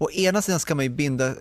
[0.00, 1.34] Å ena sidan ska man ju binda,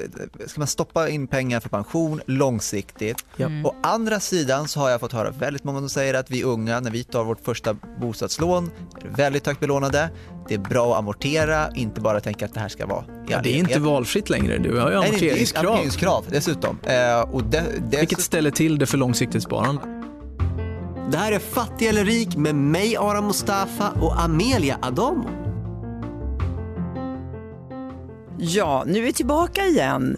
[0.46, 3.26] ska man stoppa in pengar för pension långsiktigt.
[3.38, 3.46] Ja.
[3.46, 3.66] Mm.
[3.66, 6.80] Å andra sidan så har jag fått höra väldigt många som säger att vi unga,
[6.80, 8.72] när vi tar vårt första bostadslån,
[9.02, 10.10] är väldigt högt belånade.
[10.48, 13.50] Det är bra att amortera, inte bara tänka att det här ska vara Ja, det
[13.50, 14.58] är inte valfritt längre.
[14.58, 15.66] Du har ju Nej, det är amorteringskrav.
[15.66, 16.80] amorteringskrav dessutom.
[16.84, 19.82] Eh, och det, det, Vilket ställer till det för långsiktigt sparande.
[21.12, 25.45] Det här är Fattig eller rik med mig Aram Mustafa och Amelia Adamo.
[28.48, 30.18] Ja, nu är vi tillbaka igen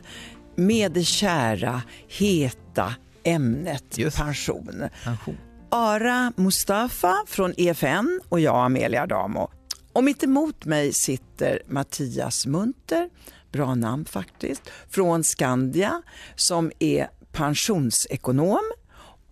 [0.55, 4.17] med det kära, heta ämnet Just.
[4.17, 4.83] pension.
[5.03, 5.37] pension.
[5.69, 9.51] Ara Mustafa från EFN och jag, Amelia Adamo.
[9.93, 13.09] Och mitt emot mig sitter Mattias Munter,
[13.51, 16.01] bra namn faktiskt, från Skandia
[16.35, 18.71] som är pensionsekonom.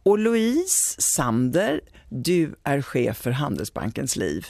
[0.04, 4.48] Och Louise Sander, du är chef för Handelsbankens liv.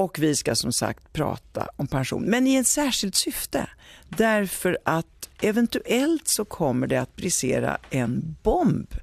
[0.00, 3.68] Och vi ska som sagt prata om pension, men i ett särskilt syfte.
[4.08, 8.94] Därför att eventuellt så kommer det att brisera en bomb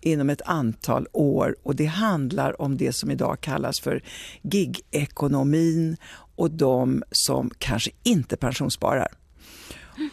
[0.00, 4.02] inom ett antal år och det handlar om det som idag kallas för
[4.42, 5.96] gigekonomin
[6.36, 9.08] och de som kanske inte pensionssparar.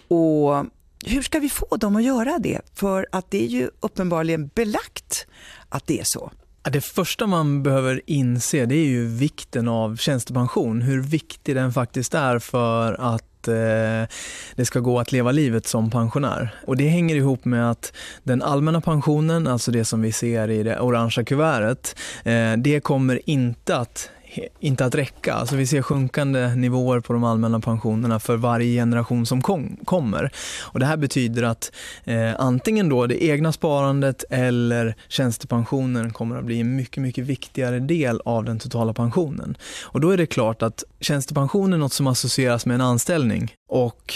[0.08, 0.66] Och
[1.06, 2.62] hur ska vi få dem att göra det?
[2.74, 5.28] För att det är ju uppenbarligen belagt
[5.70, 6.32] att det är så.
[6.64, 10.82] Det första man behöver inse det är ju vikten av tjänstepension.
[10.82, 14.16] Hur viktig den faktiskt är för att eh,
[14.56, 16.56] det ska gå att leva livet som pensionär.
[16.68, 17.94] Och Det hänger ihop med att
[18.24, 23.30] den allmänna pensionen, alltså det som vi ser i det orangea kuvertet, eh, det kommer
[23.30, 24.10] inte att
[24.60, 25.34] inte att räcka.
[25.34, 30.32] Alltså vi ser sjunkande nivåer på de allmänna pensionerna för varje generation som kom, kommer.
[30.62, 31.72] Och det här betyder att
[32.04, 37.80] eh, antingen då det egna sparandet eller tjänstepensionen kommer att bli en mycket, mycket viktigare
[37.80, 39.58] del av den totala pensionen.
[39.84, 44.14] Och då är det klart att tjänstepension är något som associeras med en anställning och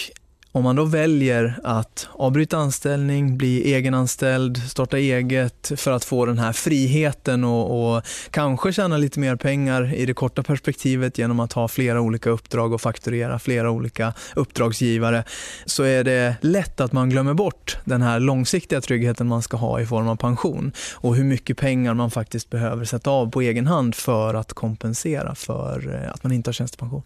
[0.55, 6.39] om man då väljer att avbryta anställning, bli egenanställd, starta eget för att få den
[6.39, 11.53] här friheten och, och kanske tjäna lite mer pengar i det korta perspektivet genom att
[11.53, 15.23] ha flera olika uppdrag och fakturera flera olika uppdragsgivare
[15.65, 19.80] så är det lätt att man glömmer bort den här långsiktiga tryggheten man ska ha
[19.80, 23.67] i form av pension och hur mycket pengar man faktiskt behöver sätta av på egen
[23.67, 27.03] hand för att kompensera för eh, att man inte har tjänstepension.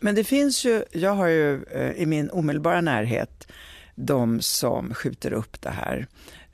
[0.00, 3.48] Men det finns ju, jag har ju eh, i min omedelbara närhet
[3.94, 6.06] de som skjuter upp det här,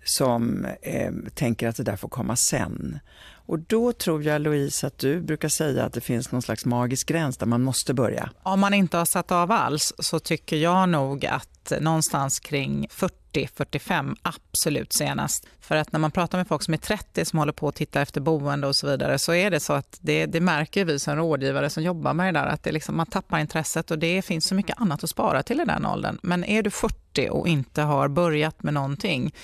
[0.04, 2.98] som eh, tänker att det där får komma sen.
[3.46, 7.08] Och då tror jag Louise att du brukar säga att det finns någon slags magisk
[7.08, 8.30] gräns där man måste börja.
[8.42, 12.86] Om man inte har satt av alls så tycker jag nog att någonstans kring
[13.34, 15.46] 40-45 absolut senast.
[15.60, 18.02] För att när man pratar med folk som är 30 som håller på att titta
[18.02, 21.16] efter boende och så vidare så är det så att det, det märker vi som
[21.16, 24.44] rådgivare som jobbar med det där att det liksom, man tappar intresset och det finns
[24.44, 26.18] så mycket annat att spara till i den åldern.
[26.22, 29.34] Men är du 40 och inte har börjat med någonting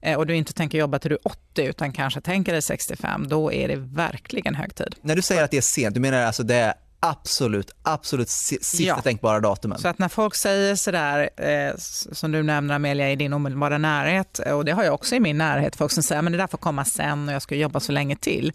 [0.00, 3.28] eh, och du inte tänker jobba till du är 80 utan kanske tänker dig 65,
[3.28, 4.94] då är det verkligen hög tid.
[5.00, 6.74] När du säger att det är sent, du menar alltså det är
[7.10, 9.00] absolut, absolut si- sista Ja.
[9.00, 9.78] tänkbara datumen?
[9.78, 11.74] Så att när folk säger sådär, eh,
[12.12, 15.38] som du nämner Amelia, i din omedelbara närhet, och det har jag också i min
[15.38, 17.92] närhet, folk som säger men det där får komma sen och jag ska jobba så
[17.92, 18.52] länge till.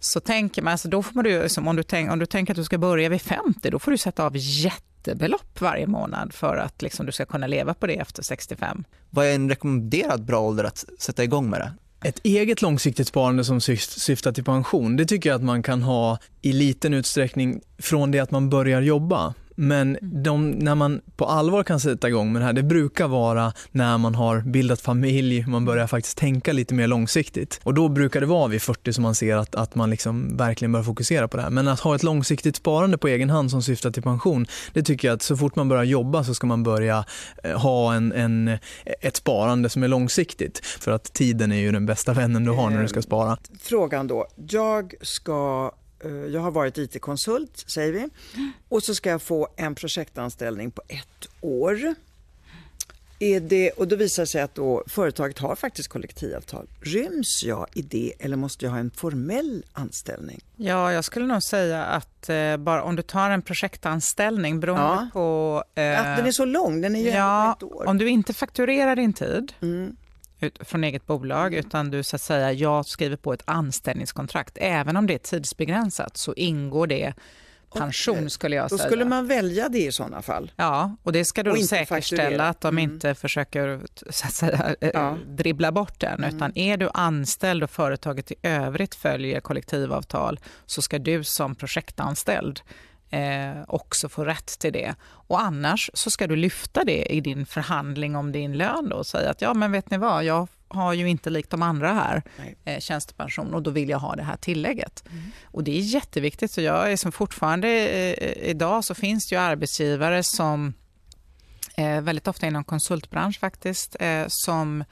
[0.00, 2.52] Så tänker man, alltså då får man ju, liksom, om, du tänk, om du tänker
[2.52, 6.56] att du ska börja vid 50, då får du sätta av jättebelopp varje månad för
[6.56, 8.84] att liksom, du ska kunna leva på det efter 65.
[9.10, 11.72] Vad är en rekommenderad bra ålder att sätta igång med det?
[12.06, 16.18] Ett eget långsiktigt sparande som syftar till pension, det tycker jag att man kan ha
[16.42, 19.34] i liten utsträckning från det att man börjar jobba.
[19.56, 23.52] Men de, när man på allvar kan sätta igång med det här, det brukar vara
[23.70, 27.60] när man har bildat familj, man börjar faktiskt tänka lite mer långsiktigt.
[27.62, 30.72] Och då brukar det vara vid 40 som man ser att, att man liksom verkligen
[30.72, 31.50] börjar fokusera på det här.
[31.50, 35.08] Men att ha ett långsiktigt sparande på egen hand som syftar till pension, det tycker
[35.08, 37.04] jag att så fort man börjar jobba så ska man börja
[37.44, 38.58] eh, ha en, en,
[39.00, 40.66] ett sparande som är långsiktigt.
[40.66, 43.38] För att tiden är ju den bästa vännen du har när du ska spara.
[43.60, 45.85] Frågan då, jag ska eh,
[46.32, 48.08] jag har varit IT-konsult, säger vi,
[48.68, 51.94] och så ska jag få en projektanställning på ett år.
[53.18, 56.66] Är det, och då visar det sig att då företaget har faktiskt kollektivavtal.
[56.80, 60.40] Ryms jag i det eller måste jag ha en formell anställning?
[60.56, 65.08] Ja, jag skulle nog säga att eh, bara om du tar en projektanställning beroende Ja.
[65.12, 65.64] på...
[65.80, 67.86] eh, Att den är så lång, den är ju Ja, ett år.
[67.86, 69.96] om du inte fakturerar din tid Mm.
[70.40, 74.58] Ut, från eget bolag utan du så att säga, jag skriver på ett anställningskontrakt.
[74.60, 77.14] Även om det är tidsbegränsat så ingår det
[77.74, 78.30] pension Okej.
[78.30, 78.88] skulle jag Då säga.
[78.88, 80.50] skulle man välja det i sådana fall.
[80.56, 82.48] Ja, och det ska du då säkerställa fakturera.
[82.48, 82.92] att de Mm.
[82.92, 83.80] inte försöker
[84.10, 85.16] så att säga, eh, Ja.
[85.26, 86.24] dribbla bort den.
[86.24, 86.36] Mm.
[86.36, 92.60] Utan är du anställd och företaget i övrigt följer kollektivavtal så ska du som projektanställd
[93.10, 94.94] eh, också få rätt till det.
[95.02, 99.06] Och annars så ska du lyfta det i din förhandling om din lön då och
[99.06, 102.22] säga att ja men vet ni vad, jag har ju inte likt de andra här
[102.64, 105.04] eh, tjänstepension och då vill jag ha det här tillägget.
[105.10, 105.22] Mm.
[105.44, 106.50] Och det är jätteviktigt.
[106.50, 110.74] Så jag är som fortfarande eh, idag så finns det ju arbetsgivare som
[111.76, 114.84] eh, väldigt ofta inom konsultbransch faktiskt eh, som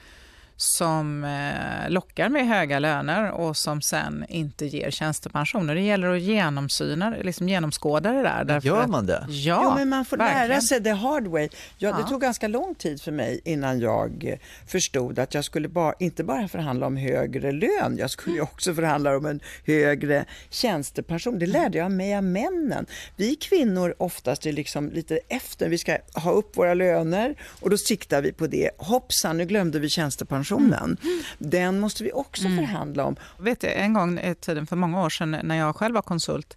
[0.56, 5.66] som eh, lockar med höga löner och som sen inte ger tjänstepension.
[5.66, 8.60] det gäller att genomsyna, liksom genomskåda det där.
[8.60, 9.26] Gör man det?
[9.28, 10.48] Ja, jo, men man får verkligen.
[10.48, 11.48] lära sig the hard way.
[11.78, 11.96] Ja, ja.
[11.96, 16.24] Det tog ganska lång tid för mig innan jag förstod att jag skulle bara, inte
[16.24, 21.38] bara förhandla om högre lön, jag skulle också förhandla om en högre tjänstepension.
[21.38, 22.86] Det lärde jag mig av männen.
[23.16, 27.78] Vi kvinnor oftast är liksom lite efter, vi ska ha upp våra löner och då
[27.78, 28.70] siktar vi på det.
[28.78, 30.96] Hoppsan, nu glömde vi tjänstepension pensionen.
[31.02, 31.22] Mm.
[31.38, 32.58] Den måste vi också mm.
[32.58, 33.16] förhandla om.
[33.38, 36.56] Vet du, en gång i tiden, för många år sedan, när jag själv var konsult,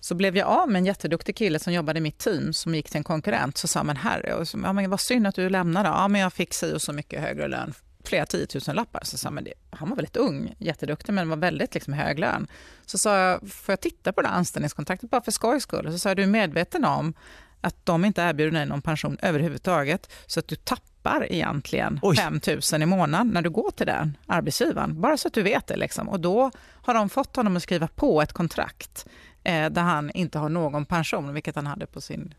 [0.00, 2.90] så blev jag av med en jätteduktig kille som jobbade i mitt team som gick
[2.90, 3.58] till en konkurrent.
[3.58, 5.88] Så sa men herre, ja, men vad synd att du lämnade.
[5.88, 7.74] Ja, men jag fick si och så mycket högre lön
[8.04, 9.00] flera tiotusen lappar.
[9.04, 12.46] Så sa men det, han var väldigt ung, jätteduktig men var väldigt liksom hög lön.
[12.86, 15.92] Så sa jag, får jag titta på det anställningskontraktet bara för skojs skull?
[15.92, 17.14] Så sa jag, du är medveten om
[17.60, 20.95] att de inte erbjuder dig någon pension överhuvudtaget så att du tappar
[21.28, 22.16] egentligen Oj.
[22.16, 22.40] 5
[22.72, 25.00] 000 i månaden när du går till den arbetsgivaren.
[25.00, 25.76] Bara så att du vet det.
[25.76, 26.08] Liksom.
[26.08, 26.50] Och då
[26.82, 29.06] har de fått honom att skriva på ett kontrakt
[29.44, 32.34] eh, där han inte har någon pension, vilket han hade på sin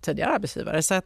[0.00, 0.82] tidigare arbetsgivare.
[0.82, 1.02] Så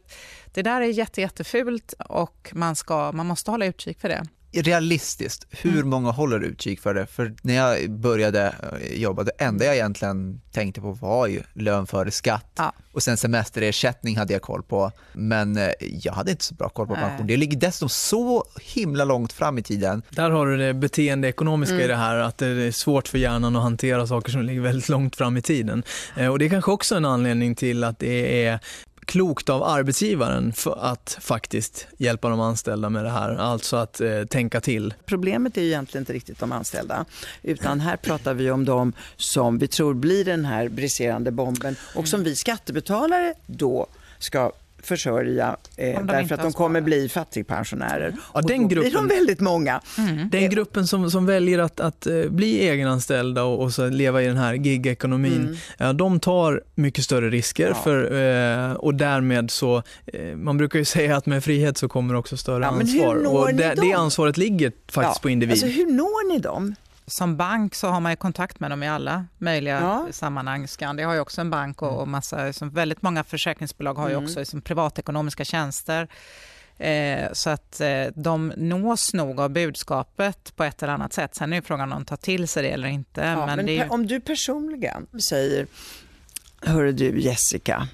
[0.53, 4.25] det där är jätte, jättefult och man, ska, man måste hålla utkik för det
[4.61, 5.89] realistiskt, hur mm.
[5.89, 7.05] många håller utkik för det?
[7.05, 11.87] För när jag började eh, jobba, det enda jag egentligen tänkte på var ju lön
[11.87, 12.73] före skatt ja.
[12.91, 14.91] och sen semesterersättning hade jag koll på.
[15.13, 17.03] Men eh, jag hade inte så bra koll på Nej.
[17.03, 17.27] pension.
[17.27, 20.01] Det ligger dessutom så himla långt fram i tiden.
[20.09, 21.85] Där har du det beteendeekonomiska mm.
[21.85, 24.89] i det här, att det är svårt för hjärnan att hantera saker som ligger väldigt
[24.89, 25.83] långt fram i tiden.
[26.17, 28.59] Eh, och det är kanske också en anledning till att det är
[29.05, 34.23] klokt av arbetsgivaren för att faktiskt hjälpa de anställda med det här, alltså att eh,
[34.23, 34.93] tänka till.
[35.05, 37.05] Problemet är ju egentligen inte riktigt de anställda,
[37.43, 42.07] utan här pratar vi om de som vi tror blir den här briserande bomben och
[42.07, 43.87] som vi skattebetalare då
[44.19, 44.51] ska
[44.85, 48.13] försörja eh, därför att de kommer bli fattigpensionärer.
[48.15, 49.81] Ja, och den då gruppen, blir de väldigt många.
[49.97, 50.29] Mm.
[50.29, 54.27] Den gruppen som, som väljer att, att eh, bli egenanställda och, och så leva i
[54.27, 55.55] den här gigekonomin, mm.
[55.77, 57.75] ja, de tar mycket större risker ja.
[57.83, 62.15] för, eh, och därmed så, eh, man brukar ju säga att med frihet så kommer
[62.15, 63.15] också större ja, ansvar.
[63.15, 65.51] och det, det, ansvaret ligger faktiskt på individ.
[65.51, 66.75] Alltså, hur når ni dem?
[67.07, 70.07] Som bank så har man ju kontakt med dem i alla möjliga ja.
[70.11, 70.67] sammanhang.
[70.67, 74.13] Skandia har ju också en bank och, och massa, som väldigt många försäkringsbolag har ju
[74.13, 74.25] mm.
[74.25, 76.07] också liksom, privatekonomiska tjänster.
[76.77, 81.35] Eh, så att eh, de nås nog av budskapet på ett eller annat sätt.
[81.35, 83.21] Sen är ju frågan om de tar till sig det eller inte.
[83.21, 83.87] Ja, men, men ju...
[83.89, 85.67] om du personligen säger,
[86.61, 87.87] hörru du Jessica,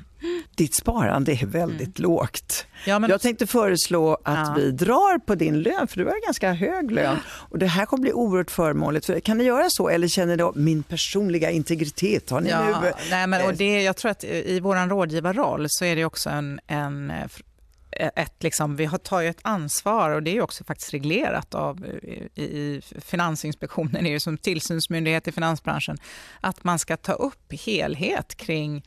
[0.56, 2.12] ditt sparande är väldigt mm.
[2.12, 2.66] lågt.
[2.86, 3.10] Ja, men...
[3.10, 4.54] Jag tänkte föreslå att ja.
[4.58, 7.18] vi drar på din lön, för du har ganska hög lön.
[7.28, 9.24] Och det här kommer bli oerhört förmånligt.
[9.24, 12.30] Kan ni göra så eller känner ni min personliga integritet?
[12.30, 12.92] Har ni ja, nu...
[13.10, 16.60] Nej, men, och det, jag tror att i vår rådgivarroll så är det också en,
[16.68, 17.14] en
[17.92, 22.42] ett, liksom, vi tar ju ett ansvar och det är också faktiskt reglerat av i,
[22.44, 25.98] i Finansinspektionen, är ju som tillsynsmyndighet i finansbranschen,
[26.42, 28.84] att man ska ta upp helhet kring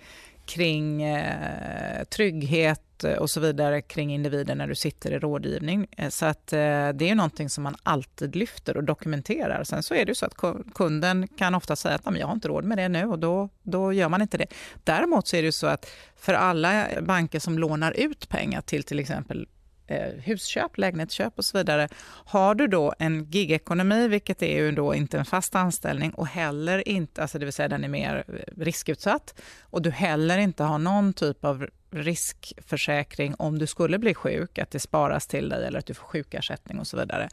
[0.47, 2.81] kring eh, trygghet
[3.19, 5.87] och så vidare kring individen när du sitter i rådgivning.
[5.97, 6.59] Eh, så att eh,
[6.89, 9.65] det är någonting som man alltid lyfter och dokumenterar.
[9.65, 10.35] Sen så är det ju så att
[10.75, 13.93] kunden kan ofta säga att jag har inte råd med det nu och då, då
[13.93, 14.47] gör man inte det.
[14.85, 18.83] Däremot så är det ju så att för alla banker som lånar ut pengar till
[18.83, 19.49] till exempel
[19.87, 21.89] Eh, husköp, lägenhetsköp och så vidare.
[22.27, 26.89] Har du då en gigekonomi, vilket är ju då inte en fast anställning och heller
[26.89, 28.25] inte, alltså det vill säga den är mer
[28.57, 34.59] riskutsatt och du heller inte har någon typ av riskförsäkring om du skulle bli sjuk,
[34.59, 37.29] att det sparas till dig eller att du får sjukersättning och så vidare.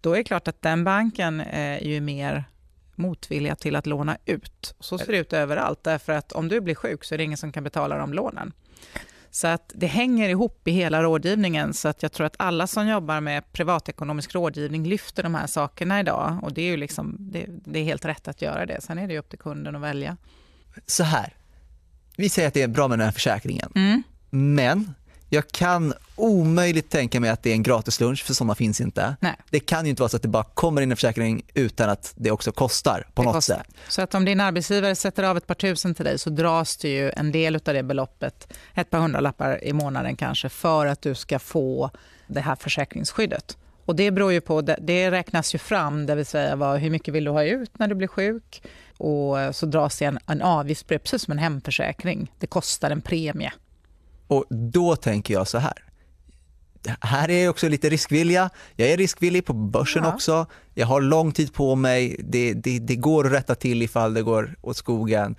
[0.00, 2.44] Då är det klart att den banken eh, är ju mer
[2.94, 4.74] motvilliga till att låna ut.
[4.80, 7.38] Så ser det ut överallt, därför att om du blir sjuk så är det ingen
[7.38, 8.52] som kan betala de lånen.
[9.30, 11.74] Så att det hänger ihop i hela rådgivningen.
[11.74, 16.00] Så att jag tror att alla som jobbar med privatekonomisk rådgivning lyfter de här sakerna
[16.00, 16.38] idag.
[16.42, 18.80] Och det är ju liksom, det, det är helt rätt att göra det.
[18.80, 20.16] Sen är det upp till kunden att välja.
[20.86, 21.34] Så här,
[22.16, 23.72] vi säger att det är bra med den här försäkringen.
[23.74, 24.02] Mm.
[24.30, 24.94] Men
[25.28, 29.16] jag kan omöjligt tänka mig att det är en gratislunch, för sådana finns inte.
[29.20, 29.36] Nej.
[29.50, 32.12] Det kan ju inte vara så att det bara kommer in en försäkring utan att
[32.16, 33.56] det också kostar på det något kostar.
[33.56, 33.66] sätt.
[33.88, 36.88] Så att om din arbetsgivare sätter av ett par tusen till dig så dras det
[36.88, 41.14] ju en del av det beloppet, ett par hundralappar i månaden kanske, för att du
[41.14, 41.90] ska få
[42.26, 43.56] det här försäkringsskyddet.
[43.84, 47.14] Och det beror ju på, det räknas ju fram, det vill säga vad, hur mycket
[47.14, 48.62] vill du ha ut när du blir sjuk?
[48.96, 52.32] Och så dras det en, en avgift precis som en hemförsäkring.
[52.38, 53.52] Det kostar en premie.
[54.28, 55.84] Och då tänker jag så här.
[57.00, 58.50] Här är också lite riskvilja.
[58.76, 60.14] Jag är riskvillig på börsen ja.
[60.14, 60.46] också.
[60.74, 62.16] Jag har lång tid på mig.
[62.18, 65.36] Det, det, det går att rätta till ifall det går åt skogen.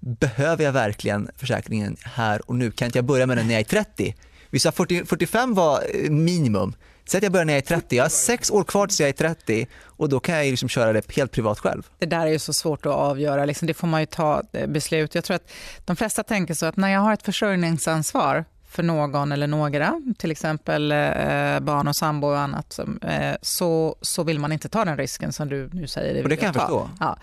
[0.00, 2.70] Behöver jag verkligen försäkringen här och nu?
[2.70, 4.14] Kan inte jag börja med den när jag är 30?
[4.50, 6.74] Vi sa 40, 45 var eh, minimum.
[7.04, 9.08] Säg att jag börjar när jag är 30, jag har sex år kvar tills jag
[9.08, 11.82] är 30 och då kan jag liksom köra det helt privat själv.
[11.98, 14.66] Det där är ju så svårt att avgöra, liksom, det får man ju ta eh,
[14.66, 15.14] beslut.
[15.14, 15.52] Jag tror att
[15.84, 20.30] de flesta tänker så att när jag har ett försörjningsansvar för någon eller några, till
[20.30, 24.96] exempel eh, barn och sambo och annat, eh, så, så vill man inte ta den
[24.96, 26.22] risken som du nu säger.
[26.22, 26.90] Och det kan jag förstå.
[27.00, 27.16] Ja.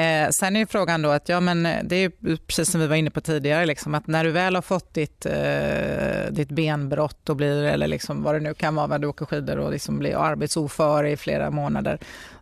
[0.00, 3.10] Eh, sen är frågan då att, ja men det är precis som vi var inne
[3.10, 7.64] på tidigare, liksom, att när du väl har fått ditt, eh, ditt benbrott och blir,
[7.64, 11.04] eller liksom vad det nu kan vara, när du åker skidor och liksom blir arbetsoför
[11.04, 11.98] i flera månader,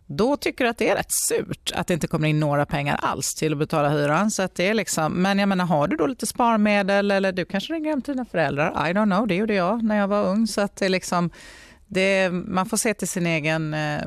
[0.07, 2.99] då tycker du att det är rätt surt att det inte kommer in några pengar
[3.01, 4.31] alls till att betala hyran.
[4.31, 7.45] Så att det är liksom, men jag menar, har du då lite sparmedel eller du
[7.45, 8.89] kanske ringer hem till dina föräldrar?
[8.89, 10.47] I don't know, det gjorde jag när jag var ung.
[10.47, 11.29] Så att det är liksom,
[11.87, 13.73] det, man får se till sin egen...
[13.73, 14.01] Eh,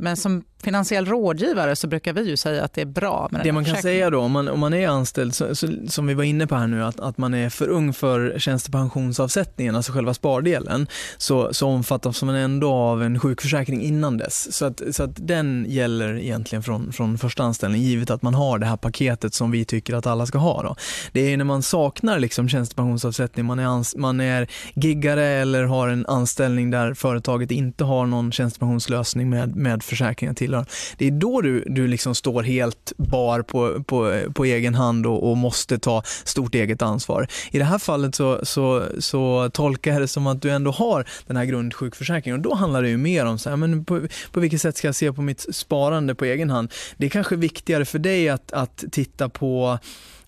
[0.00, 3.52] men som finansiell rådgivare så brukar vi ju säga att det är bra med Det
[3.52, 6.24] man kan säga då, om man, om man är anställd, så, så, som vi var
[6.24, 10.86] inne på här nu, att, att man är för ung för tjänstepensionsavsättningen, alltså själva spardelen,
[11.16, 14.56] så, så omfattas man ändå av en sjukförsäkring innan dess.
[14.56, 18.58] Så att, så att den gäller egentligen från, från första anställning, givet att man har
[18.58, 20.62] det här paketet som vi tycker att alla ska ha.
[20.62, 20.76] Då.
[21.12, 25.88] Det är när man saknar liksom tjänstepensionsavsättning, man är, ans, man är giggare eller har
[25.88, 30.66] en anställning där företaget inte har någon tjänstepensionslösning med, med försäkringar till tillhör.
[30.98, 35.30] Det är då du, du liksom står helt bar på, på, på egen hand och,
[35.30, 37.26] och, måste ta stort eget ansvar.
[37.50, 41.04] I det här fallet så, så, så tolkar jag det som att du ändå har
[41.26, 44.00] den här grundsjukförsäkringen och då handlar det ju mer om så här, men på,
[44.32, 46.72] på vilket sätt ska jag se på mitt sparande på egen hand.
[46.96, 49.78] Det är kanske viktigare för dig att, att titta på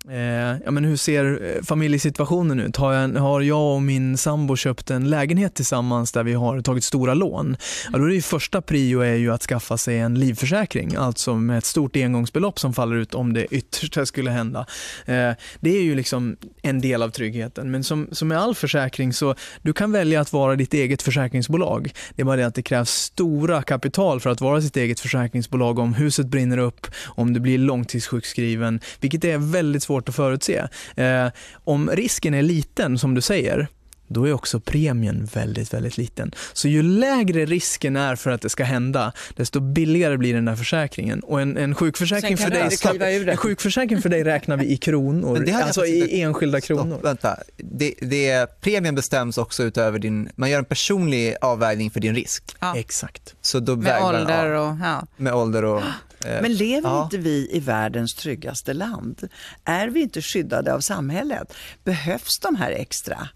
[0.08, 2.76] Eh, ja, men hur ser eh, familjesituationen ut?
[2.76, 6.84] Har jag, har jag och min sambo köpt en lägenhet tillsammans där vi har tagit
[6.84, 7.56] stora lån?
[7.92, 11.58] Ja, då är det första prio är ju att skaffa sig en livförsäkring, alltså med
[11.58, 14.66] ett stort engångsbelopp som faller ut om det yttersta skulle hända.
[15.06, 15.30] Eh,
[15.60, 19.34] det är ju liksom en del av tryggheten, men som, som med all försäkring så
[19.62, 21.92] du kan välja att vara ditt eget försäkringsbolag.
[22.16, 25.78] Det är bara det att det krävs stora kapital för att vara sitt eget försäkringsbolag
[25.78, 30.68] om huset brinner upp, om du blir långtidssjukskriven, vilket är väldigt svårt att förutse.
[30.96, 31.28] Eh,
[31.64, 33.68] om risken är liten, som du säger,
[34.08, 36.32] då är också premien väldigt, väldigt liten.
[36.52, 40.56] Så ju lägre risken är för att det ska hända, desto billigare blir den där
[40.56, 41.20] försäkringen.
[41.20, 45.86] Och en, en, sjukförsäkring, för dig, en sjukförsäkring för dig räknar vi i kronor, alltså
[45.86, 46.90] i enskilda kronor.
[46.90, 47.36] Stopp, vänta.
[47.56, 52.56] Det, det, premien bestäms också utöver din, man gör en personlig avvägning för din risk.
[52.60, 52.76] Ja.
[52.76, 53.34] Exakt.
[53.40, 55.06] Så då med, ålder och, ja.
[55.16, 55.82] med ålder och...
[56.26, 57.04] Eh, Men lever ja.
[57.04, 59.28] inte vi i världens tryggaste land?
[59.64, 61.54] Är vi inte skyddade av samhället?
[61.84, 63.28] Behövs de här extra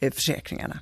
[0.00, 0.80] eh, försäkringarna?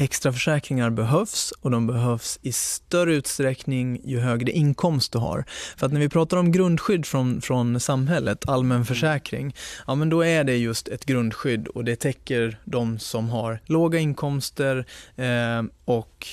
[0.00, 5.44] Extra försäkringar behövs och de behövs i större utsträckning ju högre inkomst du har.
[5.76, 9.54] För att när vi pratar om grundskydd från, från samhället, allmän försäkring,
[9.86, 13.98] ja men då är det just ett grundskydd och det täcker de som har låga
[13.98, 16.26] inkomster eh, och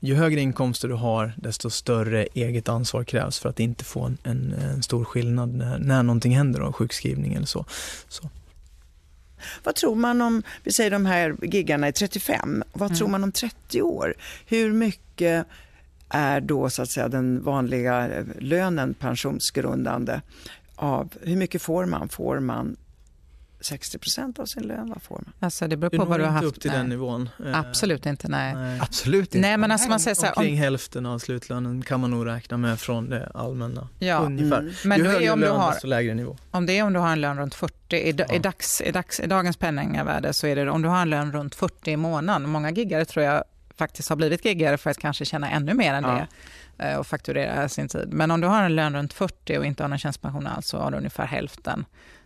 [0.00, 4.18] ju högre inkomster du har, desto större eget ansvar krävs för att inte få en,
[4.22, 7.64] en, en stor skillnad när, när någonting händer, då, sjukskrivning eller så.
[8.08, 8.30] så.
[9.64, 12.98] Vad tror man om, vi säger de här giggarna är 35, vad mm.
[12.98, 14.14] tror man om 30 år?
[14.46, 15.46] Hur mycket
[16.08, 20.20] är då så att säga den vanliga lönen pensionsgrundande?
[20.76, 22.08] Av, hur mycket får man?
[22.08, 22.76] Får man
[23.60, 24.88] 60% av sin lön?
[24.88, 25.32] Vad får man?
[25.40, 26.44] Alltså, det beror på vad du har haft.
[26.44, 26.78] upp till nej.
[26.78, 27.28] den nivån.
[27.44, 28.54] Eh, Absolut inte, nej.
[28.54, 28.80] nej.
[28.80, 29.48] Absolut inte.
[29.48, 30.58] Nej, men alltså man säger så här, Omkring om...
[30.58, 33.88] hälften av slutlönen kan man nog räkna med från det allmänna.
[33.98, 34.18] Ja.
[34.18, 34.58] Ungefär.
[34.58, 34.74] Mm.
[34.84, 36.36] Men Ju högre om lön, du har, desto lägre nivå.
[36.50, 38.34] Om det är om du har en lön runt 40, i, ja.
[38.34, 41.32] i, dags, i, dags, i dagens penningvärde så är det om du har en lön
[41.32, 42.48] runt 40 i månaden.
[42.48, 43.44] Många giggare tror jag
[43.76, 46.26] faktiskt har blivit giggare för att kanske tjäna ännu mer än ja.
[46.78, 48.08] det eh, och fakturera sin tid.
[48.12, 50.78] Men om du har en lön runt 40 och inte har någon tjänstepension alls så
[50.78, 51.84] har du ungefär hälften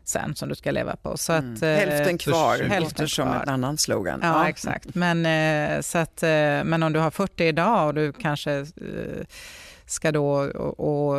[0.09, 1.17] sen som du ska leva på.
[1.17, 1.55] Så mm.
[1.55, 1.79] att, mm.
[1.79, 4.21] Hälften kvar, hälften som en annan slogan.
[4.23, 4.49] Ja, ja.
[4.49, 4.95] exakt.
[4.95, 6.29] Men, eh, så att, eh,
[6.65, 8.67] men om du har 40 idag och du kanske
[9.87, 11.17] ska då och, och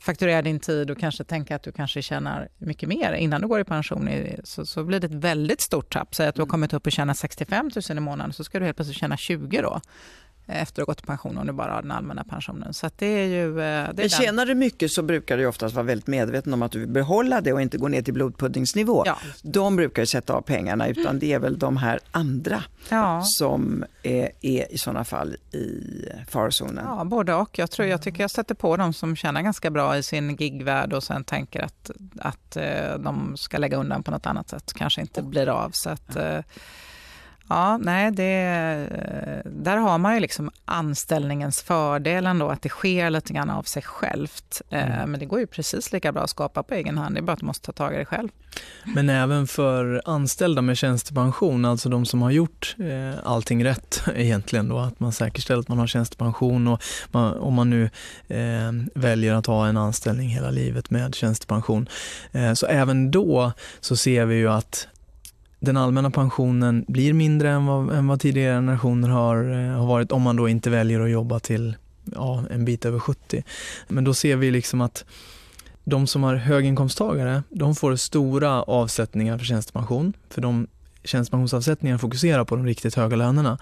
[0.00, 3.60] fakturera din tid och kanske tänka att du kanske tjänar mycket mer innan du går
[3.60, 4.10] i pension,
[4.44, 6.14] så, så blir det ett väldigt stort tapp.
[6.14, 6.50] Säg att du har mm.
[6.50, 9.62] kommit upp och tjänar 65 000 i månaden, så ska du helt plötsligt tjäna 20
[9.62, 9.80] då.
[10.52, 12.74] Efter att ha gått i pension om du bara har den allmänna pensionen.
[12.74, 13.54] Så det är ju...
[13.54, 16.72] Det är Men tjänar du mycket så brukar du oftast vara väldigt medveten om att
[16.72, 19.02] du vill behålla det och inte gå ner till blodpuddingsnivå.
[19.06, 19.18] Ja.
[19.42, 23.22] De brukar sätta av pengarna utan det är väl de här andra ja.
[23.24, 25.90] som är, är i sådana fall i
[26.28, 26.84] farozonen.
[26.88, 27.58] Ja, både och.
[27.58, 30.92] Jag, tror, jag tycker jag sätter på de som tjänar ganska bra i sin gigvärld
[30.92, 34.72] och sen tänker att, att eh, de ska lägga undan på något annat sätt.
[34.74, 35.70] Kanske inte blir av.
[35.70, 36.38] Så att, eh,
[37.50, 38.24] Ja, nej, det,
[39.44, 43.82] där har man ju liksom anställningens fördel ändå, att det sker lite grann av sig
[43.82, 44.62] självt.
[44.70, 45.10] Eh, mm.
[45.10, 47.32] Men det går ju precis lika bra att skapa på egen hand, det är bara
[47.32, 48.28] att du måste ta tag i det själv.
[48.84, 54.68] Men även för anställda med tjänstepension, alltså de som har gjort eh, allting rätt egentligen
[54.68, 57.84] då, att man säkerställer att man har tjänstepension och man, om man nu
[58.28, 61.88] eh, väljer att ha en anställning hela livet med tjänstepension.
[62.32, 64.88] Eh, så även då så ser vi ju att
[65.60, 70.12] den allmänna pensionen blir mindre än vad, än vad tidigare generationer har, eh, har varit
[70.12, 73.44] om man då inte väljer att jobba till ja, en bit över 70.
[73.88, 75.04] Men då ser vi liksom att
[75.84, 80.66] de som har höginkomsttagare, de får stora avsättningar för tjänstepension, för de
[81.04, 83.58] tjänstepensionsavsättningarna fokuserar på de riktigt höga lönerna.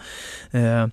[0.51, 0.87] Eh,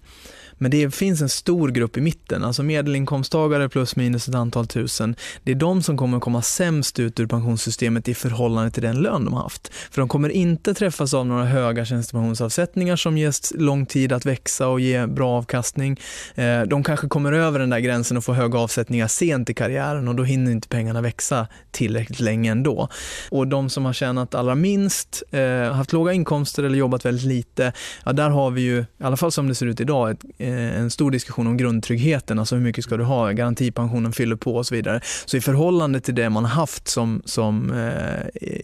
[0.57, 5.15] men det finns en stor grupp i mitten, alltså medelinkomsttagare plus minus ett antal tusen.
[5.43, 9.25] Det är de som kommer komma sämst ut ur pensionssystemet i förhållande till den lön
[9.25, 9.73] de har haft.
[9.91, 14.67] För de kommer inte träffas av några höga tjänstepensionsavsättningar som ges lång tid att växa
[14.67, 15.99] och ge bra avkastning.
[16.35, 20.07] Eh, de kanske kommer över den där gränsen och får höga avsättningar sent i karriären
[20.07, 22.89] och då hinner inte pengarna växa tillräckligt länge ändå.
[23.29, 27.73] Och de som har tjänat allra minst, eh, haft låga inkomster eller jobbat väldigt lite,
[28.05, 30.79] ja, där har vi ju, i alla fall som det ser ut idag, ett Eh,
[30.79, 34.67] en stor diskussion om grundtryggheten, alltså hur mycket ska du ha, garantipensionen fyller på och
[34.67, 35.01] så vidare.
[35.25, 38.59] Så i förhållande till det man har haft som, som eh,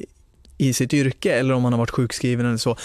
[0.58, 2.78] i sitt yrke eller om man har varit sjukskriven eller så,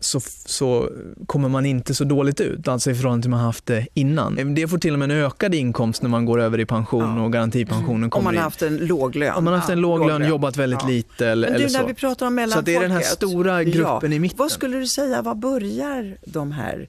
[0.00, 0.90] så, så
[1.26, 4.38] kommer man inte så dåligt ut, alltså i förhållande till man haft det innan.
[4.38, 7.16] Eh, det får till och med en ökad inkomst när man går över i pension
[7.16, 7.24] ja.
[7.24, 9.34] och garantipensionen kommer Om man har haft en låg lön.
[9.34, 10.88] Om man har haft en låg, lön, jobbat väldigt ja.
[10.88, 12.74] lite eller, Men du, eller när vi pratar om mellanfolket.
[12.74, 14.38] Så det är den här stora gruppen i mitten.
[14.38, 16.88] Vad skulle du säga, vad börjar de här,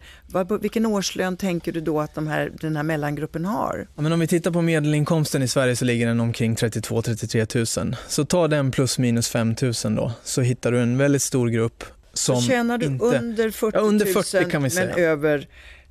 [0.62, 3.88] vilken årslön tänker du då att de här, den här mellangruppen har?
[3.96, 7.96] Ja, men om vi tittar på medelinkomsten i Sverige så ligger den omkring 32-33 000.
[8.08, 11.84] Så ta den plus minus 5 000 då, så hittar du en väldigt stor grupp
[12.20, 14.86] som så tjänar du inte, under 40 000 ja, under 40 kan vi säga.
[14.96, 15.48] men över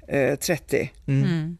[0.09, 1.25] eh, 30 mm.
[1.25, 1.57] Mm.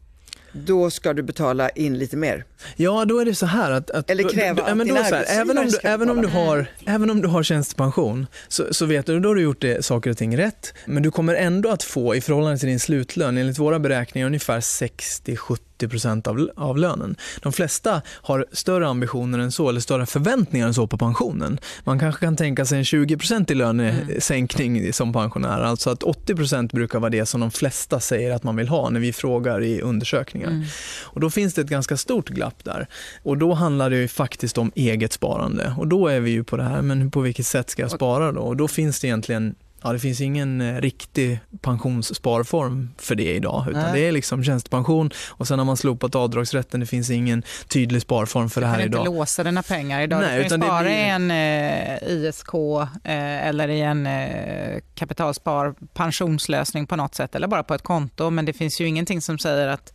[0.51, 2.45] Då ska du betala in lite mer.
[2.75, 3.91] Ja, då är det så här att...
[3.91, 7.27] att Eller kräva att din även om, du, även, om du har, även om du
[7.27, 10.73] har tjänstepension så, så vet du, då har du gjort det, saker och ting rätt.
[10.85, 14.59] Men du kommer ändå att få, i förhållande till din slutlön, enligt våra beräkningar ungefär
[14.59, 17.15] 60-70 80 av, av lönen.
[17.41, 21.59] De flesta har större ambitioner än så, eller större förväntningar än så på pensionen.
[21.83, 24.93] Man kanske kan tänka sig en 20% i lönesänkning mm.
[24.93, 25.61] som pensionär.
[25.61, 28.99] Alltså att 80% brukar vara det som de flesta säger att man vill ha när
[28.99, 30.47] vi frågar i undersökningar.
[30.47, 30.65] Mm.
[31.03, 32.87] Och Då finns det ett ganska stort glapp där.
[33.23, 35.73] Och Då handlar det ju faktiskt om eget sparande.
[35.77, 38.31] Och Då är vi ju på det här, men på vilket sätt ska jag spara
[38.31, 38.41] då?
[38.41, 43.65] Och Då finns det egentligen Ja, det finns ingen eh, riktig pensionssparform för det idag,
[43.69, 43.93] utan Nej.
[43.93, 46.79] det är liksom tjänstepension och sen har man slopat avdragsrätten.
[46.79, 48.91] Det finns ingen tydlig sparform för du det här idag.
[48.91, 50.21] Du kan inte låsa dina pengar idag.
[50.21, 50.91] Nej, du kan spara blir...
[50.91, 52.53] i en eh, ISK
[53.03, 58.29] eh, eller i en eh, kapitalspar pensionslösning på något sätt eller bara på ett konto,
[58.29, 59.93] men det finns ju ingenting som säger att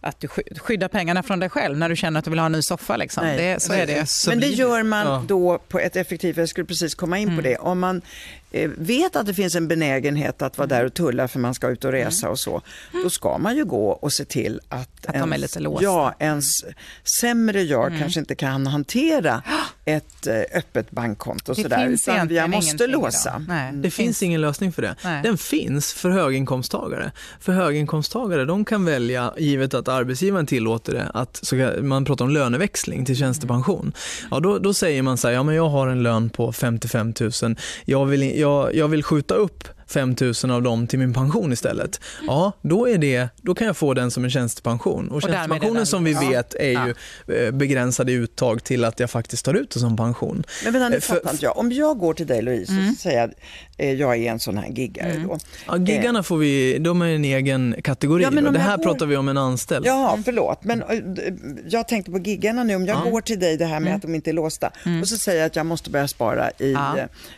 [0.00, 2.52] att du skyddar pengarna från dig själv när du känner att du vill ha en
[2.52, 2.96] ny soffa.
[2.96, 3.26] Liksom.
[3.26, 4.06] Det, så är det.
[4.28, 7.44] Men det gör man då på ett effektivt, jag skulle precis komma in på mm.
[7.44, 8.02] det, om man
[8.76, 11.84] vet att det finns en benägenhet att vara där och tulla för man ska ut
[11.84, 12.62] och resa och så,
[13.02, 16.46] då ska man ju gå och se till att, att ens, ja, ens
[17.20, 18.00] sämre jag mm.
[18.00, 19.42] kanske inte kan hantera
[19.84, 21.54] ett eh, öppet bankkonto.
[21.54, 23.44] Det sådär, finns utan jag måste låsa.
[23.48, 24.96] Nej, det, det finns, finns ingen lösning för det.
[25.04, 25.22] Nej.
[25.22, 27.12] Den finns för höginkomsttagare.
[27.40, 32.30] För höginkomsttagare de kan välja, givet att arbetsgivaren tillåter det, att så man pratar om
[32.30, 33.92] löneväxling till tjänstepension.
[34.30, 37.14] Ja, då, då säger man så här, ja, men jag har en lön på 55
[37.20, 41.52] 000, jag vill, jag, jag vill skjuta upp 5 000 av dem till min pension
[41.52, 42.00] istället.
[42.26, 45.08] Ja, då, är det, då kan jag få den som en tjänstepension.
[45.08, 46.20] Och, och tjänstepensionen som vi ja.
[46.20, 46.94] vet är ju
[47.34, 47.52] ja.
[47.52, 50.44] begränsade uttag till att jag faktiskt tar ut det som pension.
[50.64, 51.58] Men vänta, nu fattar inte jag.
[51.58, 52.90] Om jag går till dig Louise mm.
[52.90, 53.36] och säger att eh,
[53.76, 55.28] jag är en sån här giggare mm.
[55.28, 55.38] då.
[55.66, 58.22] Ja, giggarna får vi, de är en egen kategori.
[58.22, 58.84] Ja, det här går...
[58.84, 59.86] pratar vi om en anställd.
[59.86, 60.64] Ja, förlåt.
[60.64, 60.98] Men eh,
[61.68, 62.74] jag tänkte på giggarna nu.
[62.74, 63.96] Om jag går till dig, det här med mm.
[63.96, 65.00] att de inte är låsta, mm.
[65.00, 66.76] och så säger jag att jag måste börja spara i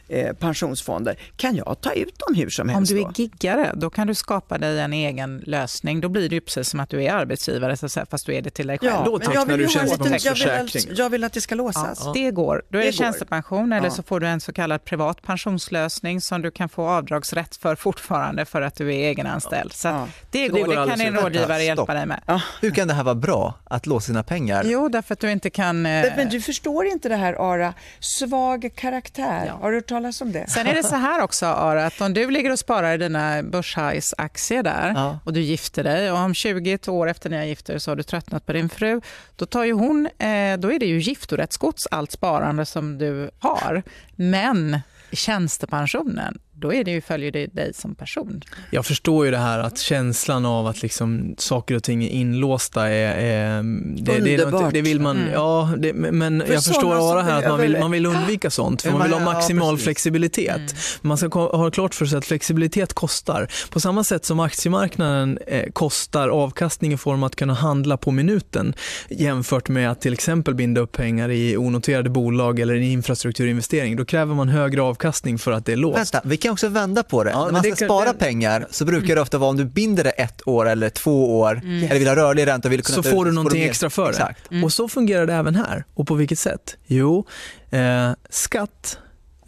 [0.09, 1.19] eh, pensionsfonder.
[1.37, 2.93] Kan jag ta ut dem hur som helst.
[2.93, 6.01] Om du är giggare, då kan du skapa dig en egen lösning.
[6.01, 7.77] Då blir det ju precis som att du är arbetsgivare,
[8.11, 8.93] fast du är det till dig själv.
[8.93, 10.85] Ja, då tecknar du tjänstepensionsförsäkring.
[10.89, 12.03] Jag, jag vill att det ska låsas.
[12.05, 12.63] Ja, det går.
[12.69, 13.91] Då är det, det tjänstepension eller ja.
[13.91, 18.45] så får du en så kallad privat pensionslösning som du kan få avdragsrätt för fortfarande
[18.45, 19.73] för att du är egenanställd.
[19.73, 20.09] Så ja.
[20.31, 22.21] det, går, det, går det kan din rådgivare hjälpa dig med.
[22.27, 22.43] Ja.
[22.61, 24.65] Hur kan det här vara bra, att låsa sina pengar?
[24.67, 25.87] Jo, därför att du inte kan...
[25.87, 26.17] Eh...
[26.17, 27.75] Men du förstår inte det här, Ara.
[28.01, 29.45] Svag karaktär.
[29.47, 29.53] Ja.
[29.53, 30.51] Har du hört talas om det?
[30.51, 33.43] Sen är det så här också, Ara, att om du ligger och sparar i dina
[33.43, 35.19] börshajs-aktier där ja.
[35.25, 37.97] och du gifter dig och om 20 år efter ni har gift er så har
[37.97, 39.01] du tröttnat på din fru,
[39.37, 43.83] då tar ju hon, eh, då är det ju giftorättsgods allt sparande som du har.
[44.17, 44.81] Men
[45.13, 48.41] tjänstepensionen, då är det ju, följer det dig som person.
[48.71, 52.89] Jag förstår ju det här att känslan av att liksom saker och ting är inlåsta
[52.89, 53.15] är...
[53.17, 53.63] är
[54.03, 54.73] det, Underbart.
[54.73, 55.33] Det, det vill man, mm.
[55.33, 58.83] ja, det, men för jag förstår bara här att man vill, man vill undvika sånt,
[58.83, 60.57] för man vill ha maximal ja, flexibilitet.
[60.57, 60.69] Mm.
[61.01, 63.49] Man ska ha klart för sig att flexibilitet kostar.
[63.71, 68.11] På samma sätt som aktiemarknaden eh, kostar avkastning i form av att kunna handla på
[68.11, 68.75] minuten
[69.11, 73.97] jämfört med att till exempel binda upp pengar i onoterade bolag eller en infrastrukturinvestering.
[73.97, 76.15] Då kräver man högre avkastning för att det är låst.
[76.15, 77.31] Vänta, kan också vända på det.
[77.31, 78.17] Ja, När man ska spara kan...
[78.17, 81.61] pengar så brukar det ofta vara om du binder det ett år eller två år
[81.65, 81.85] mm.
[81.85, 84.35] eller vill ha rörlig ränta och vill kunna Så får du någonting extra för det.
[84.51, 84.65] Mm.
[84.65, 85.85] Och så fungerar det även här.
[85.95, 86.77] Och på vilket sätt?
[86.87, 87.27] Jo,
[87.71, 88.99] eh, skatt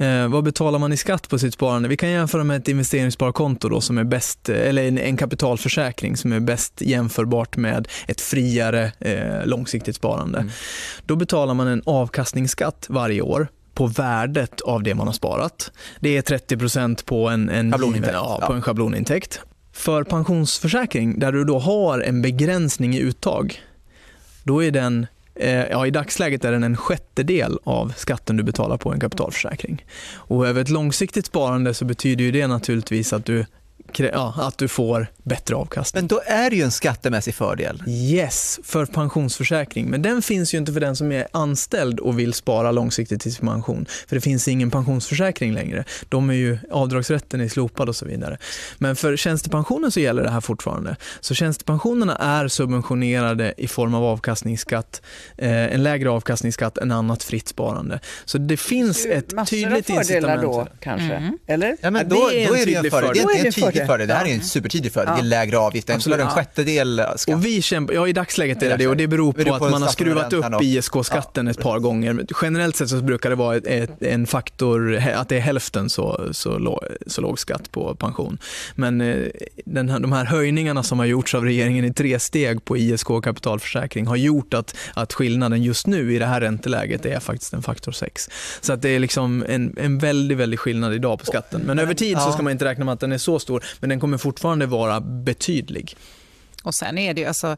[0.00, 1.88] Eh, vad betalar man i skatt på sitt sparande?
[1.88, 6.32] Vi kan jämföra med ett investeringssparkonto då, som är bäst, eller en, en kapitalförsäkring som
[6.32, 10.38] är bäst jämförbart med ett friare eh, långsiktigt sparande.
[10.38, 10.50] Mm.
[11.06, 13.48] Då betalar man en avkastningsskatt varje år
[13.80, 15.72] på värdet av det man har sparat.
[16.00, 18.14] Det är 30 på en, en, schablonintäkt.
[18.14, 19.40] Ja, på en schablonintäkt.
[19.72, 23.62] För pensionsförsäkring, där du då har en begränsning i uttag,
[24.42, 28.76] då är den eh, Ja, I dagsläget är den en sjättedel av skatten du betalar
[28.76, 29.84] på en kapitalförsäkring.
[30.14, 33.46] Och över ett långsiktigt sparande så betyder ju det naturligtvis att du
[33.98, 36.02] ja, att du får bättre avkastning.
[36.02, 37.82] Men då är det ju en skattemässig fördel.
[37.86, 39.90] Yes, för pensionsförsäkring.
[39.90, 43.34] Men den finns ju inte för den som är anställd och vill spara långsiktigt till
[43.34, 43.86] sin pension.
[44.08, 45.84] För det finns ingen pensionsförsäkring längre.
[46.08, 48.38] De är ju, avdragsrätten är slopad och så vidare.
[48.78, 50.96] Men för tjänstepensionen så gäller det här fortfarande.
[51.20, 55.02] Så tjänstepensionerna är subventionerade i form av avkastningsskatt,
[55.36, 58.00] eh, en lägre avkastningsskatt än annat fritt sparande.
[58.24, 60.42] Så det finns det ett tydligt incitament.
[60.42, 61.38] då kanske, mm.
[61.46, 61.76] eller?
[61.80, 63.26] Ja, men då, då är det en fördel.
[63.26, 64.08] Det är en tydlig fördel.
[64.08, 65.14] Det här är en supertydlig fördel.
[65.14, 67.34] Det är lägre avgift, en, en sjättedel skatt.
[67.34, 69.82] Och vi kämpar, ja i dagsläget är det det och det beror på, att man
[69.82, 72.26] har skruvat upp ISK-skatten ett par gånger.
[72.42, 76.58] Generellt sett så brukar det vara ett, en faktor, att det är hälften så, så,
[76.58, 78.38] låg, så låg skatt på pension.
[78.74, 79.06] Men eh,
[79.74, 83.24] här, de här höjningarna som har gjorts av regeringen i tre steg på ISK och
[83.24, 87.62] kapitalförsäkring har gjort att, att skillnaden just nu i det här ränteläget är faktiskt en
[87.62, 88.30] faktor 6.
[88.60, 91.62] Så att det är liksom en, en väldigt, väldigt skillnad idag på skatten.
[91.64, 93.90] Men över tid så ska man inte räkna med att den är så stor, men
[93.90, 95.96] den kommer fortfarande vara betydlig.
[96.62, 97.56] Och sen är det ju, alltså,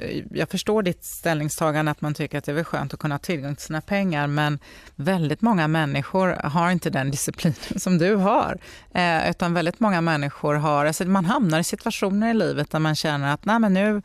[0.00, 3.18] eh, jag förstår ditt ställningstagande att man tycker att det är skönt att kunna ha
[3.18, 4.58] tillgång till sina pengar, men
[4.96, 8.58] väldigt många människor har inte den disciplinen som du har.
[8.94, 12.94] Eh, utan väldigt många människor har, alltså man hamnar i situationer i livet där man
[12.94, 14.02] känner att nej men nu,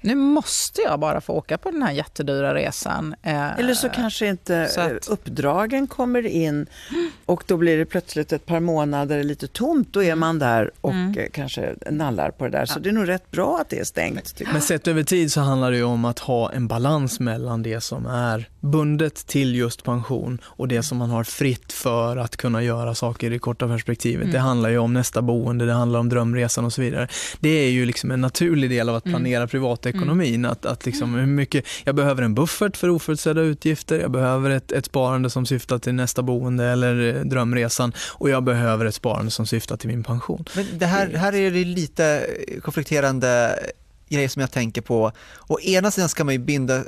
[0.00, 3.14] nu måste jag bara få åka på den här jättedyra resan.
[3.22, 6.66] Eh, Eller så kanske inte så att, uppdragen kommer in
[7.26, 9.92] och då blir det plötsligt ett par månader lite tomt.
[9.92, 11.30] Då är man där och mm.
[11.32, 12.66] kanske nallar på det där.
[12.66, 12.82] Så ja.
[12.82, 14.40] det är nog rätt bra att det är stängt.
[14.52, 18.06] Men sett över tid så handlar det om att ha en balans mellan det som
[18.06, 22.94] är bundet till just pension och det som man har fritt för att kunna göra
[22.94, 24.22] saker i det korta perspektivet.
[24.22, 24.32] Mm.
[24.32, 27.08] Det handlar ju om nästa boende, det handlar om drömresan och så vidare.
[27.40, 29.48] Det är ju liksom en naturlig del av att planera mm.
[29.92, 30.34] Privatekonomin.
[30.34, 30.50] Mm.
[30.50, 34.72] Att, att liksom hur mycket, jag behöver en buffert för oförutsedda utgifter, jag behöver ett,
[34.72, 39.46] ett sparande som syftar till nästa boende eller drömresan och jag behöver ett sparande som
[39.46, 40.44] syftar till min pension.
[40.56, 42.26] Men det här, här är det lite
[42.62, 43.58] konflikterande
[44.10, 45.12] grejer som jag tänker på.
[45.48, 46.84] Å ena sidan ska man ju binda,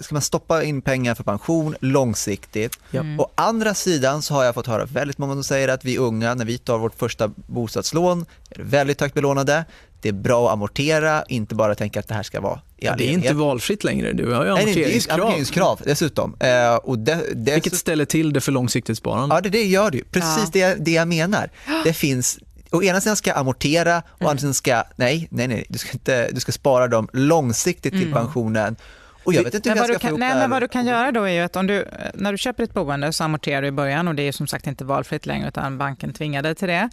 [0.00, 2.78] ska man stoppa in pengar för pension långsiktigt.
[2.92, 3.20] Mm.
[3.20, 6.34] Å andra sidan så har jag fått höra väldigt många som säger att vi unga,
[6.34, 9.64] när vi tar vårt första bostadslån, är väldigt högt belånade.
[10.04, 13.08] Det är bra att amortera, inte bara tänka att det här ska vara Ja, det
[13.08, 15.18] är inte valfritt längre, du har ju amorteringskrav.
[15.18, 16.36] Nej, amorteringskrav dessutom.
[16.40, 19.34] Eh, och det, det, Vilket ställer till det för långsiktigt sparande.
[19.34, 20.04] Ja, det, det gör det ju.
[20.04, 20.68] Precis ja.
[20.68, 21.50] det, det jag menar.
[21.84, 22.38] Det finns
[22.70, 24.30] å ena sidan ska jag amortera och mm.
[24.30, 28.02] andra sidan ska, nej, nej, nej, du ska, inte, du ska spara dem långsiktigt till
[28.02, 28.14] mm.
[28.14, 28.76] pensionen.
[29.24, 31.22] Och jag vet inte hur jag ska kan, nej, men Vad du kan göra då
[31.22, 34.08] är ju att om du, när du köper ett boende så amorterar du i början
[34.08, 36.90] och det är som sagt inte valfritt längre utan banken tvingar dig till det.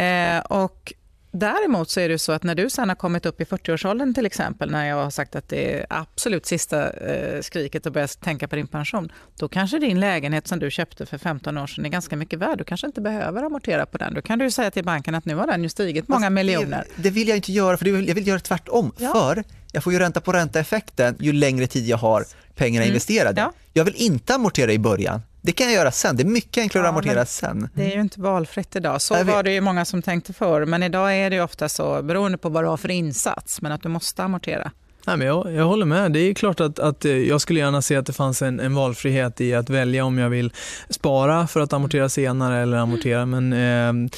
[0.00, 0.92] Eh, och
[1.36, 4.26] Däremot så är det så att när du sen har kommit upp i 40-årsåldern till
[4.26, 8.48] exempel, när jag har sagt att det är absolut sista eh, skriket att börja tänka
[8.48, 11.88] på din pension, då kanske din lägenhet som du köpte för 15 år sedan är
[11.88, 12.58] ganska mycket värd.
[12.58, 14.14] Du kanske inte behöver amortera på den.
[14.14, 16.84] Då kan du säga till banken att nu har den ju stigit många alltså, miljoner.
[16.96, 18.92] Det, det, vill jag inte göra, för jag vill göra tvärtom.
[18.98, 19.12] Ja.
[19.12, 22.88] För jag får ju ränta på ränta-effekten ju längre tid jag har pengarna mm.
[22.88, 23.40] investerade.
[23.40, 23.52] Ja.
[23.72, 26.16] Jag vill inte amortera i början det kan jag göra sen.
[26.16, 27.68] Det är mycket enklare ja, att amortera sen.
[27.74, 29.02] Det är ju inte valfritt idag.
[29.02, 32.02] Så var det ju många som tänkte förr, men idag är det ju ofta så,
[32.02, 34.70] beroende på vad du har för insats, men att du måste amortera.
[35.06, 36.12] Nej, men jag, jag håller med.
[36.12, 38.74] Det är klart att, att eh, jag skulle gärna se att det fanns en, en
[38.74, 40.52] valfrihet i att välja om jag vill
[40.88, 43.26] spara för att amortera senare eller amortera.
[43.26, 44.10] Men eh,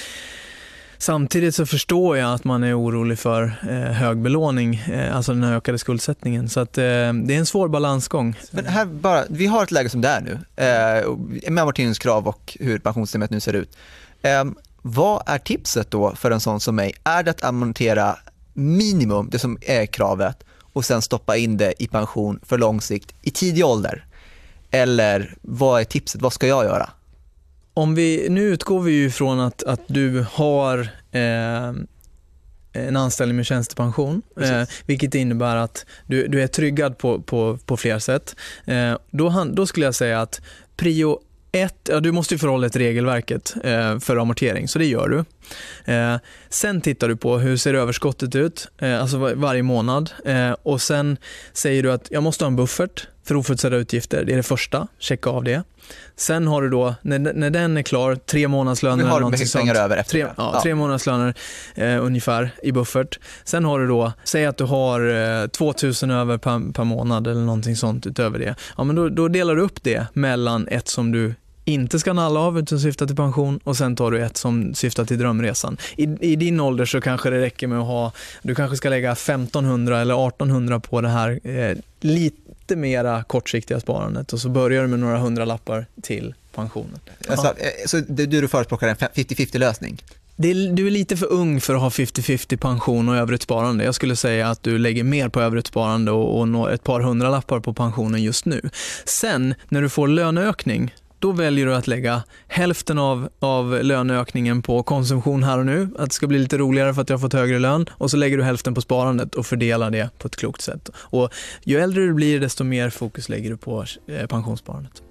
[0.99, 5.45] Samtidigt så förstår jag att man är orolig för eh, hög belåning, eh, alltså den
[5.45, 6.49] ökade skuldsättningen.
[6.49, 8.35] Så att, eh, det är en svår balansgång.
[8.51, 12.57] Men här bara, vi har ett läge som det är nu, eh, med amorteringskrav och
[12.61, 13.77] hur pensionssystemet nu ser ut.
[14.23, 14.45] Eh,
[14.83, 16.95] vad är tipset då för en sån som mig?
[17.05, 18.17] Är det att amortera
[18.53, 23.15] minimum, det som är kravet, och sen stoppa in det i pension för lång sikt
[23.23, 24.05] i tidig ålder?
[24.71, 26.23] Eller vad är tipset?
[26.23, 26.91] Vad ska jag göra?
[27.79, 30.79] Om vi, nu utgår vi ju från att, att du har
[31.13, 31.73] eh,
[32.73, 37.77] en anställning med tjänstepension, eh, vilket innebär att du, du är tryggad på, på, på
[37.77, 38.37] flera sätt.
[38.65, 40.41] Eh, då, då skulle jag säga att
[40.77, 41.21] prio
[41.53, 45.09] ett, ja, du måste ju förhålla dig till regelverket eh, för amortering, så det gör
[45.09, 45.25] du.
[45.85, 46.17] Eh,
[46.49, 50.11] sen tittar du på hur ser överskottet ut, eh, alltså var, varje månad.
[50.25, 51.17] Eh, och Sen
[51.53, 54.25] säger du att jag måste ha en buffert för oförutsedda utgifter.
[54.25, 55.63] Det är det första, checka av det.
[56.17, 59.05] Sen har du då, när, när den är klar, tre månadslöner.
[59.05, 60.61] Nu har du mycket pengar över efter tre, ja, ja.
[60.63, 61.35] tre månadslöner
[61.75, 63.19] eh, ungefär i buffert.
[63.45, 67.41] Sen har du då, säg att du har eh, 2000 över per, per, månad eller
[67.41, 68.55] någonting sånt utöver det.
[68.77, 71.35] Ja, men då, då delar du upp det mellan ett som du
[71.67, 75.05] inte ska nalla av utan syftar till pension och sen tar du ett som syftar
[75.05, 75.77] till drömresan.
[75.97, 79.13] I, I, din ålder så kanske det räcker med att ha, du kanske ska lägga
[79.13, 84.89] 1500 eller 1800 på det här eh, lite mera kortsiktiga sparandet och så börjar du
[84.89, 87.01] med några hundra lappar till pensionen.
[87.29, 87.47] Alltså.
[87.47, 90.03] Eh, så du, du förespråkar en 50-50 lösning?
[90.39, 93.85] Är, du är lite för ung för att ha 50-50 pension och övrigt sparande.
[93.85, 97.31] Jag skulle säga att du lägger mer på övrigt sparande och, och ett par hundra
[97.31, 98.71] lappar på pensionen just nu.
[99.05, 104.83] Sen när du får löneökning då väljer du att lägga hälften av, av löneökningen på
[104.83, 107.33] konsumtion här och nu, att det ska bli lite roligare för att jag har fått
[107.33, 110.61] högre lön och så lägger du hälften på sparandet och fördelar det på ett klokt
[110.61, 110.91] sätt.
[110.97, 111.31] Och
[111.65, 115.03] ju äldre du blir desto mer fokus lägger du på eh, pensionssparandet.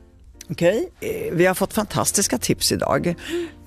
[0.50, 1.28] Okej, okay.
[1.28, 3.16] Eh, vi har fått fantastiska tips idag.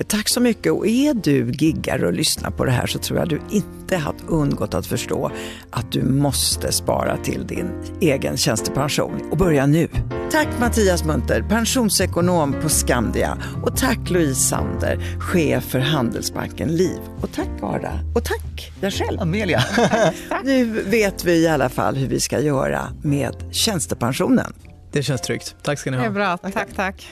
[0.07, 3.29] Tack så mycket och är du giggar och lyssnar på det här så tror jag
[3.29, 5.31] du inte har undgått att förstå
[5.71, 9.89] att du måste spara till din egen tjänstepension och börja nu.
[10.31, 16.99] Tack Mattias Munter, pensionsekonom på Skandia och tack Louise Sander, chef för Handelsbanken Liv.
[17.21, 19.21] Och tack Ara och tack jag själv.
[19.21, 19.65] Amelia.
[20.45, 24.53] nu vet vi i alla fall hur vi ska göra med tjänstepensionen.
[24.93, 25.57] Det känns tryggt.
[25.63, 26.05] Tack ska ni ha.
[26.05, 26.37] Det är bra.
[26.37, 26.69] Tack, tack.
[26.75, 27.11] tack.